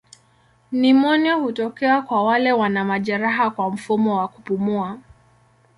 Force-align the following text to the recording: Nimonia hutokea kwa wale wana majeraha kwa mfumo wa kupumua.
Nimonia 0.71 1.35
hutokea 1.35 2.01
kwa 2.01 2.23
wale 2.23 2.51
wana 2.51 2.85
majeraha 2.85 3.49
kwa 3.49 3.69
mfumo 3.69 4.17
wa 4.17 4.27
kupumua. 4.27 4.99